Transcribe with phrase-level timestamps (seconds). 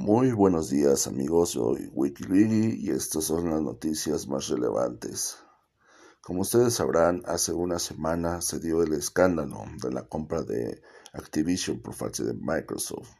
[0.00, 5.36] Muy buenos días amigos, soy WikiLigi y estas son las noticias más relevantes.
[6.22, 10.80] Como ustedes sabrán, hace una semana se dio el escándalo de la compra de
[11.12, 13.10] Activision por parte de Microsoft.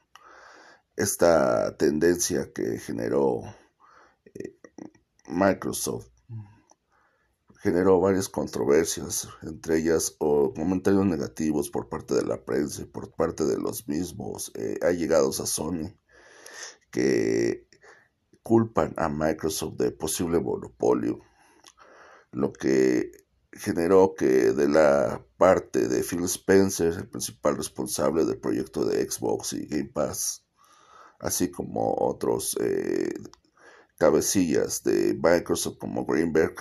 [0.97, 3.43] Esta tendencia que generó
[4.33, 4.57] eh,
[5.29, 6.09] Microsoft
[7.59, 13.13] generó varias controversias, entre ellas o comentarios negativos por parte de la prensa y por
[13.13, 15.95] parte de los mismos eh, allegados a Sony
[16.91, 17.69] que
[18.43, 21.21] culpan a Microsoft de posible monopolio,
[22.33, 23.11] lo que
[23.53, 29.53] generó que de la parte de Phil Spencer, el principal responsable del proyecto de Xbox
[29.53, 30.45] y Game Pass,
[31.19, 33.13] así como otros eh,
[33.99, 36.55] cabecillas de Microsoft como Greenberg,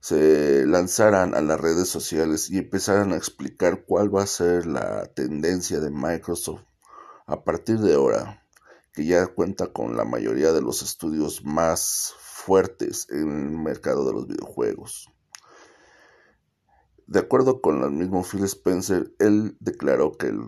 [0.00, 5.06] se lanzaran a las redes sociales y empezaran a explicar cuál va a ser la
[5.12, 6.62] tendencia de Microsoft
[7.26, 8.39] a partir de ahora
[9.06, 14.26] ya cuenta con la mayoría de los estudios más fuertes en el mercado de los
[14.26, 15.08] videojuegos.
[17.06, 20.40] De acuerdo con el mismo Phil Spencer, él declaró que el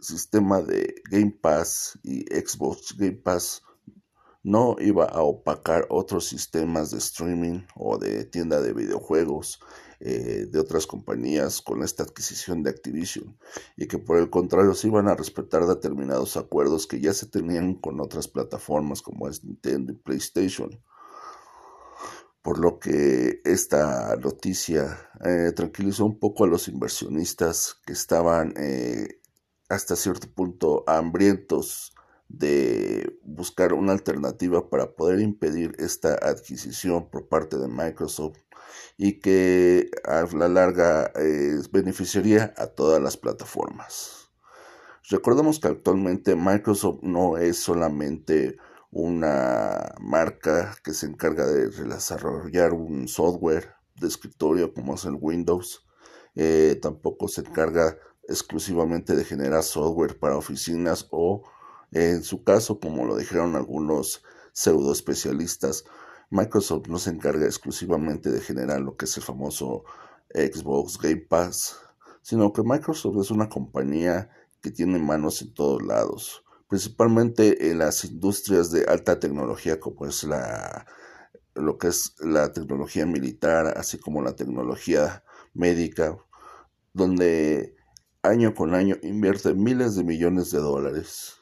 [0.00, 3.62] sistema de Game Pass y Xbox Game Pass
[4.42, 9.60] no iba a opacar otros sistemas de streaming o de tienda de videojuegos
[10.00, 13.38] eh, de otras compañías con esta adquisición de Activision
[13.76, 17.74] y que por el contrario se iban a respetar determinados acuerdos que ya se tenían
[17.74, 20.78] con otras plataformas como es Nintendo y PlayStation.
[22.42, 29.20] Por lo que esta noticia eh, tranquilizó un poco a los inversionistas que estaban eh,
[29.68, 31.92] hasta cierto punto hambrientos
[32.28, 38.38] de buscar una alternativa para poder impedir esta adquisición por parte de Microsoft
[38.96, 44.30] y que a la larga eh, beneficiaría a todas las plataformas.
[45.08, 48.56] Recordemos que actualmente Microsoft no es solamente
[48.90, 55.86] una marca que se encarga de desarrollar un software de escritorio como es el Windows,
[56.34, 61.44] eh, tampoco se encarga exclusivamente de generar software para oficinas o
[61.92, 64.22] en su caso, como lo dijeron algunos
[64.52, 65.84] pseudo especialistas,
[66.30, 69.84] Microsoft no se encarga exclusivamente de generar lo que es el famoso
[70.34, 71.76] Xbox Game Pass,
[72.22, 78.04] sino que Microsoft es una compañía que tiene manos en todos lados, principalmente en las
[78.04, 80.86] industrias de alta tecnología como es la
[81.54, 86.18] lo que es la tecnología militar, así como la tecnología médica,
[86.92, 87.76] donde
[88.22, 91.35] año con año invierte miles de millones de dólares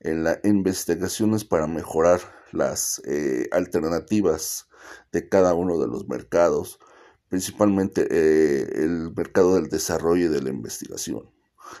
[0.00, 2.20] en las investigaciones para mejorar
[2.52, 4.68] las eh, alternativas
[5.12, 6.78] de cada uno de los mercados,
[7.28, 11.30] principalmente eh, el mercado del desarrollo y de la investigación.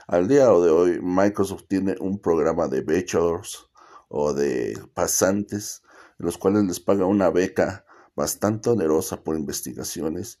[0.06, 3.70] Al día de hoy, Microsoft tiene un programa de bachelors
[4.08, 5.82] o de pasantes,
[6.18, 7.84] los cuales les paga una beca
[8.14, 10.40] bastante onerosa por investigaciones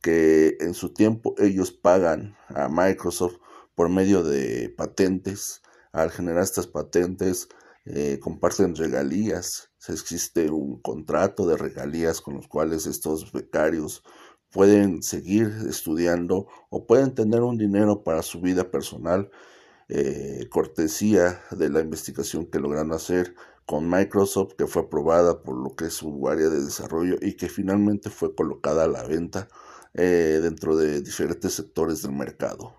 [0.00, 3.36] que en su tiempo ellos pagan a Microsoft
[3.74, 5.62] por medio de patentes.
[5.94, 7.48] Al generar estas patentes,
[7.84, 9.70] eh, comparten regalías.
[9.86, 14.02] Existe un contrato de regalías con los cuales estos becarios
[14.50, 19.30] pueden seguir estudiando o pueden tener un dinero para su vida personal,
[19.88, 25.76] eh, cortesía de la investigación que logran hacer con Microsoft, que fue aprobada por lo
[25.76, 29.48] que es su área de desarrollo y que finalmente fue colocada a la venta
[29.94, 32.74] eh, dentro de diferentes sectores del mercado.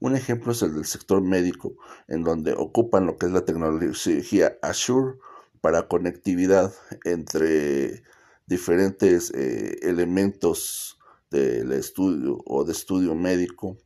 [0.00, 1.74] Un ejemplo es el del sector médico,
[2.08, 5.18] en donde ocupan lo que es la tecnología Azure
[5.60, 6.72] para conectividad
[7.04, 8.02] entre
[8.46, 10.98] diferentes eh, elementos
[11.30, 13.78] del estudio o de estudio médico,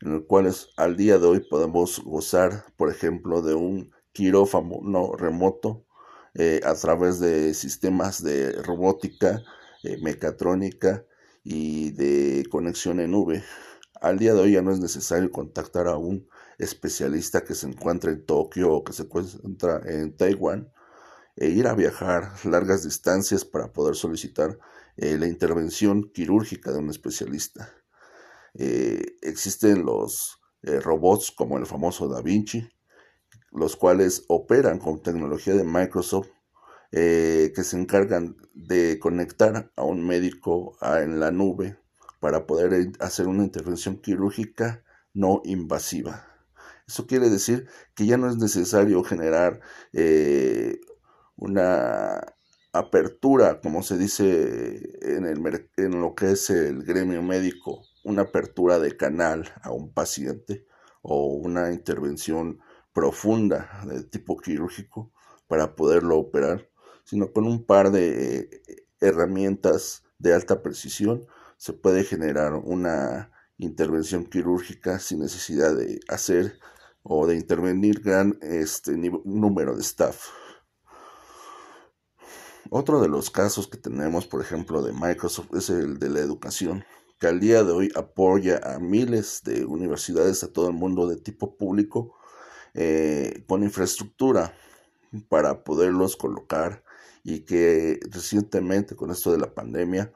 [0.00, 5.12] en los cuales al día de hoy podemos gozar, por ejemplo, de un quirófano no
[5.16, 5.86] remoto
[6.34, 9.42] eh, a través de sistemas de robótica,
[9.82, 11.04] eh, mecatrónica
[11.42, 13.44] y de conexión en nube.
[14.00, 16.28] Al día de hoy ya no es necesario contactar a un
[16.58, 20.72] especialista que se encuentra en Tokio o que se encuentra en Taiwán
[21.36, 24.58] e ir a viajar largas distancias para poder solicitar
[24.96, 27.72] eh, la intervención quirúrgica de un especialista.
[28.54, 32.68] Eh, existen los eh, robots como el famoso Da Vinci,
[33.52, 36.28] los cuales operan con tecnología de Microsoft
[36.90, 41.76] que se encargan de conectar a un médico en la nube
[42.24, 44.82] para poder hacer una intervención quirúrgica
[45.12, 46.26] no invasiva.
[46.88, 49.60] Eso quiere decir que ya no es necesario generar
[49.92, 50.80] eh,
[51.36, 52.18] una
[52.72, 58.78] apertura, como se dice en, el, en lo que es el gremio médico, una apertura
[58.78, 60.64] de canal a un paciente
[61.02, 62.58] o una intervención
[62.94, 65.12] profunda de tipo quirúrgico
[65.46, 66.70] para poderlo operar,
[67.04, 74.24] sino con un par de eh, herramientas de alta precisión se puede generar una intervención
[74.24, 76.58] quirúrgica sin necesidad de hacer
[77.02, 80.28] o de intervenir gran este, número de staff.
[82.70, 86.84] Otro de los casos que tenemos, por ejemplo, de Microsoft es el de la educación,
[87.20, 91.16] que al día de hoy apoya a miles de universidades a todo el mundo de
[91.16, 92.16] tipo público
[92.72, 94.56] eh, con infraestructura
[95.28, 96.82] para poderlos colocar
[97.22, 100.12] y que recientemente con esto de la pandemia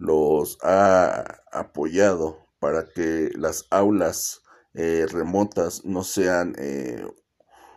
[0.00, 4.42] los ha apoyado para que las aulas
[4.72, 7.06] eh, remotas no sean eh,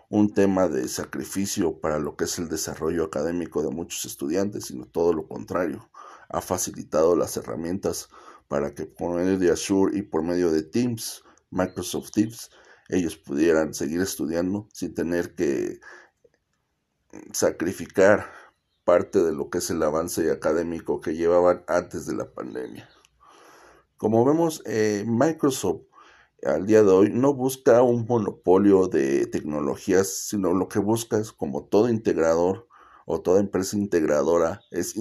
[0.10, 4.86] un tema de sacrificio para lo que es el desarrollo académico de muchos estudiantes, sino
[4.86, 5.90] todo lo contrario.
[6.30, 8.08] Ha facilitado las herramientas
[8.48, 12.52] para que por medio de Azure y por medio de Teams, Microsoft Teams,
[12.88, 15.80] ellos pudieran seguir estudiando sin tener que
[17.34, 18.32] sacrificar
[18.84, 22.90] parte de lo que es el avance académico que llevaban antes de la pandemia.
[23.98, 25.84] Como vemos, eh, Microsoft
[26.46, 31.32] al día de hoy no busca un monopolio de tecnologías, sino lo que busca es
[31.32, 32.68] como todo integrador
[33.06, 34.96] o toda empresa integradora, es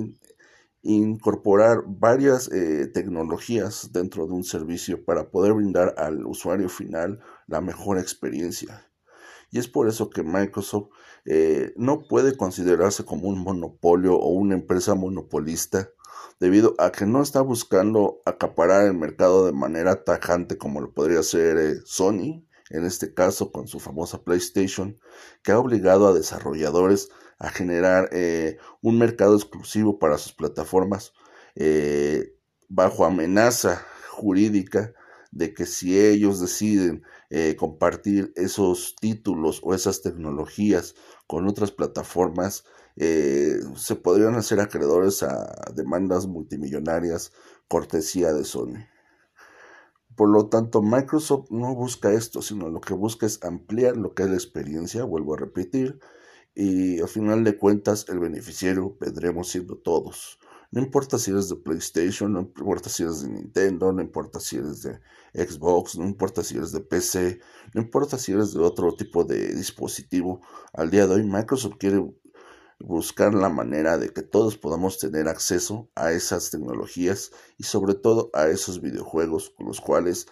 [0.83, 7.61] incorporar varias eh, tecnologías dentro de un servicio para poder brindar al usuario final la
[7.61, 8.92] mejor experiencia.
[9.53, 10.89] Y es por eso que Microsoft
[11.27, 15.91] eh, no puede considerarse como un monopolio o una empresa monopolista
[16.41, 21.21] debido a que no está buscando acaparar el mercado de manera tajante como lo podría
[21.21, 24.99] hacer eh, Sony, en este caso con su famosa PlayStation,
[25.43, 31.13] que ha obligado a desarrolladores a generar eh, un mercado exclusivo para sus plataformas
[32.71, 34.95] bajo amenaza jurídica
[35.33, 40.95] de que si ellos deciden eh, compartir esos títulos o esas tecnologías
[41.27, 42.65] con otras plataformas,
[42.97, 47.33] eh, se podrían hacer acreedores a demandas multimillonarias
[47.67, 48.87] cortesía de Sony.
[50.15, 54.25] Por lo tanto, Microsoft no busca esto, sino lo que busca es ampliar lo que
[54.25, 55.99] es la experiencia, vuelvo a repetir,
[56.55, 60.39] y al final de cuentas el beneficiario vendremos siendo todos.
[60.73, 64.57] No importa si eres de PlayStation, no importa si eres de Nintendo, no importa si
[64.57, 64.99] eres de
[65.35, 67.41] Xbox, no importa si eres de PC,
[67.75, 70.41] no importa si eres de otro tipo de dispositivo.
[70.73, 72.03] Al día de hoy Microsoft quiere
[72.81, 78.31] buscar la manera de que todos podamos tener acceso a esas tecnologías y sobre todo
[78.33, 80.27] a esos videojuegos con los cuales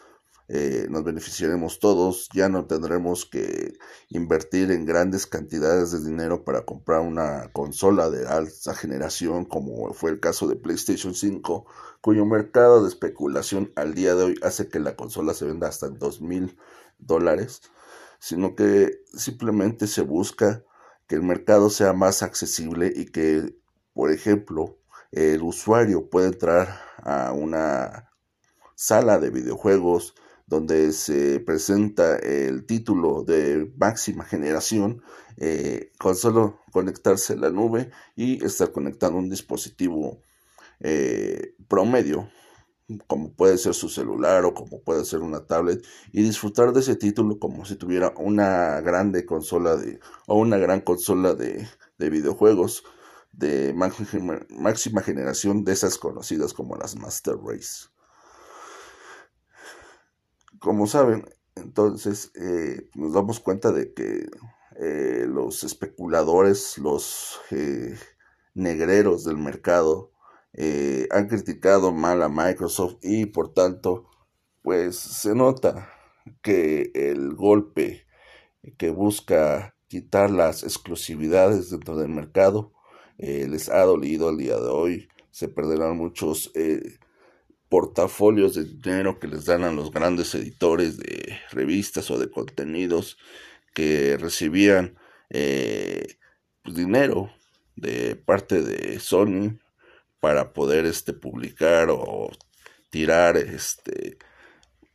[0.52, 6.64] eh, nos beneficiaremos todos, ya no tendremos que invertir en grandes cantidades de dinero para
[6.64, 11.66] comprar una consola de alta generación como fue el caso de PlayStation 5,
[12.00, 15.86] cuyo mercado de especulación al día de hoy hace que la consola se venda hasta
[15.86, 16.58] en dos mil
[16.98, 17.62] dólares,
[18.18, 20.64] sino que simplemente se busca
[21.06, 23.54] que el mercado sea más accesible y que,
[23.94, 24.78] por ejemplo,
[25.12, 28.10] el usuario pueda entrar a una
[28.74, 30.16] sala de videojuegos,
[30.50, 35.00] donde se presenta el título de máxima generación,
[35.36, 40.24] eh, con solo conectarse a la nube y estar conectando un dispositivo
[40.80, 42.28] eh, promedio,
[43.06, 46.96] como puede ser su celular o como puede ser una tablet, y disfrutar de ese
[46.96, 52.82] título como si tuviera una grande consola de, o una gran consola de, de videojuegos
[53.30, 57.86] de máxima generación de esas conocidas como las Master Race.
[60.60, 61.24] Como saben,
[61.54, 64.28] entonces eh, nos damos cuenta de que
[64.78, 67.98] eh, los especuladores, los eh,
[68.52, 70.12] negreros del mercado,
[71.12, 74.10] han criticado mal a Microsoft y por tanto,
[74.62, 75.88] pues se nota
[76.42, 78.04] que el golpe
[78.76, 82.72] que busca quitar las exclusividades dentro del mercado
[83.16, 85.08] les ha dolido al día de hoy.
[85.30, 86.52] Se perderán muchos
[87.70, 93.16] portafolios de dinero que les dan a los grandes editores de revistas o de contenidos
[93.72, 94.98] que recibían
[95.30, 96.18] eh,
[96.62, 97.32] pues, dinero
[97.76, 99.60] de parte de Sony
[100.18, 102.30] para poder este publicar o
[102.90, 104.18] tirar este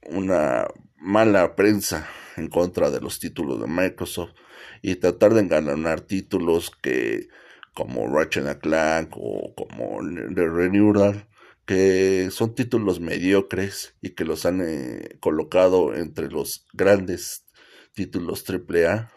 [0.07, 0.67] una
[0.97, 4.33] mala prensa en contra de los títulos de Microsoft
[4.81, 7.29] y tratar de ganar títulos que
[7.73, 9.99] como Ratchet Clank o como
[10.35, 11.25] The Renewal
[11.65, 17.45] que son títulos mediocres y que los han eh, colocado entre los grandes
[17.93, 19.11] títulos AAA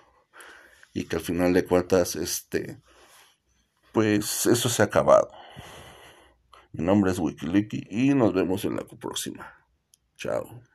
[0.95, 2.81] y que al final de cuentas este
[3.93, 5.31] pues eso se ha acabado.
[6.73, 9.55] Mi nombre es Wikiliki y nos vemos en la próxima.
[10.17, 10.68] Chao.